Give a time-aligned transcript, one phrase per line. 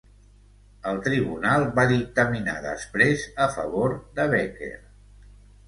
[0.91, 4.75] El tribunal va dictaminar després a favor de Becker.